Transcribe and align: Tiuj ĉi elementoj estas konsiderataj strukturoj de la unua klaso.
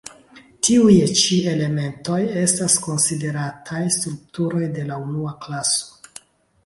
Tiuj 0.67 0.95
ĉi 1.19 1.35
elementoj 1.51 2.17
estas 2.45 2.77
konsiderataj 2.87 3.83
strukturoj 3.99 4.63
de 4.79 4.87
la 4.93 4.99
unua 5.09 5.37
klaso. 5.45 6.21